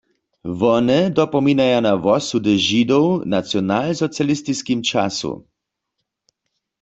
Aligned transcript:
Wone 0.59 0.99
dopominaja 1.17 1.79
na 1.85 1.93
wosudy 2.05 2.53
Židow 2.67 3.07
w 3.19 3.25
nacionalsocialistiskim 3.35 4.79
času. 4.89 5.31